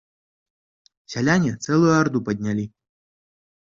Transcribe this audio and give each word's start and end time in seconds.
Сяляне 1.15 1.51
цэлую 1.63 1.93
арду 2.01 2.19
паднялі. 2.31 2.65